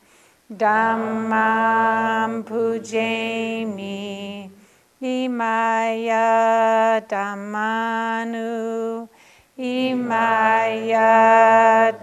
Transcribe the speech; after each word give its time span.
Dhammam 0.51 2.43
Pujami 2.43 4.51
Imaya 5.01 6.99
Dhammanu 7.07 9.07
Imaya 9.57 11.09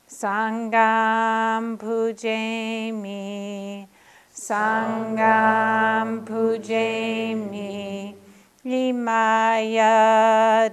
Sangam 0.09 1.77
Pujami 1.77 3.85
Sangam 4.33 6.25
Pujami 6.25 8.17
Imaya 8.65 9.93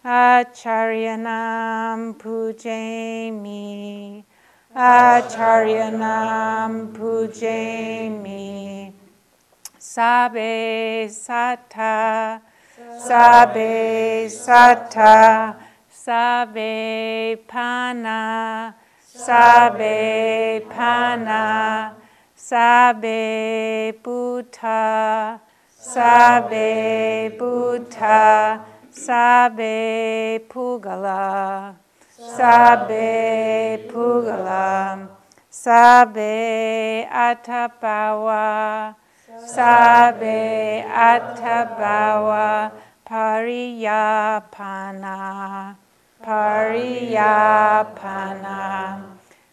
Acharyanam 0.03 2.15
Pujami 2.17 4.23
Acharyanam 4.75 6.91
Pujami 6.97 8.91
Sabe 9.77 11.07
Sata 11.09 12.41
Sabe 12.97 14.27
Sata 14.29 15.55
Sabe 15.91 17.37
Pana 17.47 18.73
Sabe 18.99 20.61
Pana 20.69 21.93
Sabe 22.35 23.93
Bhuta 24.03 25.39
Sabe 25.83 27.35
Bhuta 27.37 28.63
Sabe 28.89 30.39
Pugala 30.47 31.75
Sabe 32.15 33.83
Pugala 33.91 35.07
Sabe 35.51 37.05
Atabawa 37.11 38.95
Sabe 39.45 40.85
Atabawa 40.87 42.71
Pariyapana 43.05 44.55
Pariyapana 47.43 47.83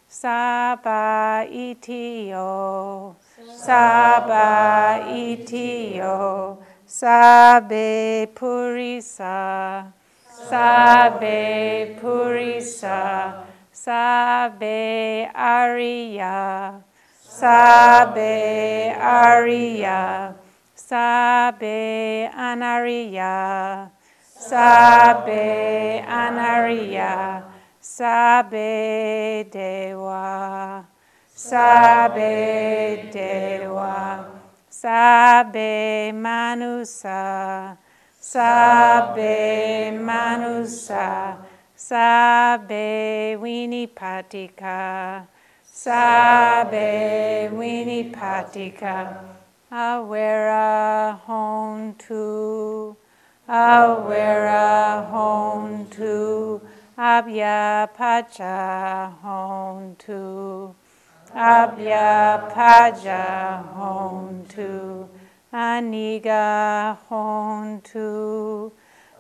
Saba 0.07 1.45
itiyo 1.51 3.15
Saba 3.57 5.01
itiyo 5.11 6.59
Sabe 6.87 8.27
purisa 8.35 9.87
Sabe 10.51 11.97
purisa 12.01 13.35
Sabe 13.73 15.27
ariya 15.35 16.81
Sabe 17.23 18.95
ariya 18.95 20.35
Sabe 20.75 22.27
anariya 22.35 23.91
Sabe 24.23 26.03
anariya 26.07 27.43
Sabe 27.81 28.71
dewa 29.53 30.85
Sabe 31.41 33.09
dewa 33.11 34.29
Sabe 34.69 36.13
manusa 36.13 37.79
Sabe 38.21 39.91
manusa 39.91 41.37
Sabe 41.75 43.37
winipatika 43.41 45.25
Sabe 45.65 47.49
winipatika 47.49 49.17
Awera 49.73 51.13
hontu 51.27 52.97
Awera 53.49 55.01
hontu 55.11 56.61
Abya 56.99 57.89
pacha 57.97 59.11
hontu 59.23 60.75
Abya 61.35 62.51
paja 62.53 63.63
hontu 63.77 65.09
Aniga 65.55 66.97
hontu 67.09 68.73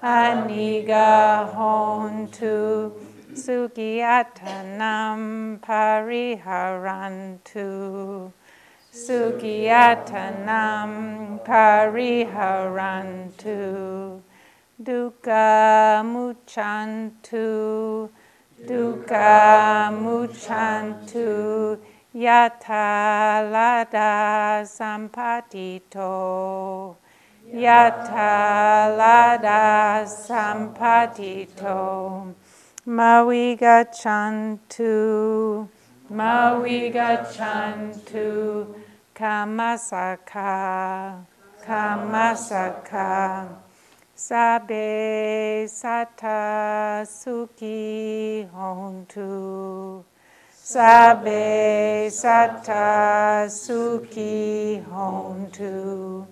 Aniga 0.02 1.46
hontu 1.54 2.90
Sukiyatanam 3.32 5.20
pariharantu 5.62 7.70
Sukiyatanam 8.92 10.90
pariharantu 11.46 13.58
Dukkha 14.82 16.02
muchantu 16.02 18.10
Dukkha 18.66 19.92
muchantu 19.94 21.78
Yatha 22.12 23.48
lada 23.52 24.64
sampatito 24.66 26.10
Yatha 27.54 28.96
lada 28.98 30.04
sampatito 30.04 32.34
Mawigachantu. 32.86 35.68
Mawigachantu. 36.10 38.74
Kamasaka. 39.14 41.24
Kamasaka. 41.64 43.48
Sabe 44.16 45.68
Sata 45.68 47.06
Suki 47.06 48.48
Hontu 48.52 50.04
Sabe 50.70 52.06
Sata 52.06 53.50
Suki 53.50 54.78
Hontu 54.86 56.22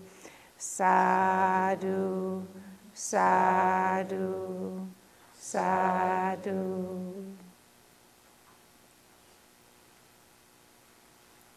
Sadhu 0.56 2.46
Sadhu 2.94 4.87
Sadhu 5.35 7.35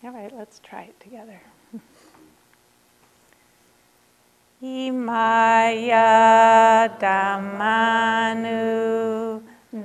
All 0.03 0.09
right, 0.09 0.35
let's 0.35 0.57
try 0.57 0.89
it 0.89 0.99
together. 0.99 1.39
Imaya 4.63 6.09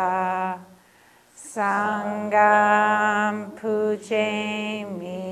Sangam 1.35 3.35
Pujami 3.59 5.27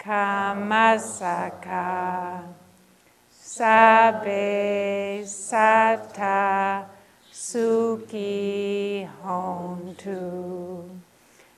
Kamasaka 0.00 1.86
Sabe 3.30 5.22
Sata 5.24 6.91
Suki 7.34 9.08
Hontu 9.24 10.84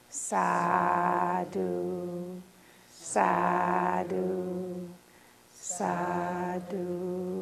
Sadhu 0.08 1.66
Sadhu 2.92 4.88
Sadhu 5.52 7.33